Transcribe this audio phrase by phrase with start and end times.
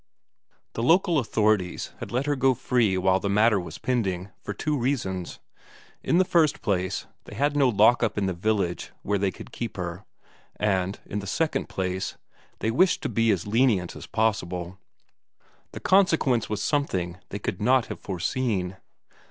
[0.73, 4.75] The local authorities had let her go free while the matter was pending, for two
[4.75, 5.37] reasons:
[6.01, 9.51] in the first place, they had no lock up in the village where they could
[9.51, 10.03] keep her,
[10.55, 12.17] and, in the second place,
[12.61, 14.79] they wished to be as lenient as possible.
[15.71, 18.77] The consequence was something they could not have foreseen.